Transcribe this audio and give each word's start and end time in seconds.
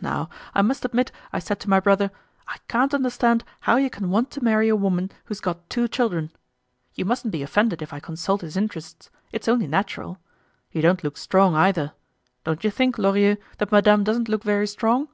Now, 0.00 0.28
I 0.52 0.62
must 0.62 0.84
admit 0.84 1.12
I 1.32 1.38
said 1.38 1.60
to 1.60 1.70
my 1.70 1.78
brother: 1.78 2.10
'I 2.48 2.56
can't 2.66 2.92
understand 2.92 3.44
how 3.60 3.76
you 3.76 3.88
can 3.88 4.10
want 4.10 4.32
to 4.32 4.42
marry 4.42 4.68
a 4.68 4.74
woman 4.74 5.12
who's 5.26 5.38
got 5.38 5.70
two 5.70 5.86
children.' 5.86 6.32
You 6.96 7.04
mustn't 7.04 7.30
be 7.30 7.44
offended 7.44 7.80
if 7.80 7.92
I 7.92 8.00
consult 8.00 8.40
his 8.40 8.56
interests; 8.56 9.10
its 9.30 9.46
only 9.46 9.68
natural. 9.68 10.18
You 10.72 10.82
don't 10.82 11.04
look 11.04 11.16
strong 11.16 11.54
either. 11.54 11.92
Don't 12.42 12.64
you 12.64 12.70
think, 12.72 12.98
Lorilleux, 12.98 13.36
that 13.58 13.70
madame 13.70 14.02
doesn't 14.02 14.28
look 14.28 14.42
very 14.42 14.66
strong?" 14.66 15.06